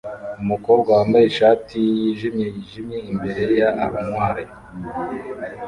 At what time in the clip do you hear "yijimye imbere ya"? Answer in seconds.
2.53-3.69